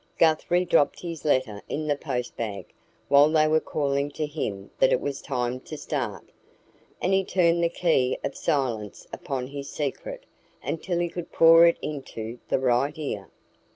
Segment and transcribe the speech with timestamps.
[0.17, 2.65] Guthrie dropped his letter in the post bag
[3.07, 6.25] while they were calling to him that it was time to start.
[6.99, 10.25] And he turned the key of silence upon his secret
[10.63, 13.29] until he could pour it into the right ear.